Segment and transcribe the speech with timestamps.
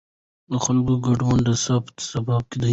[0.51, 2.69] د خلکو ګډون د ثبات سبب دی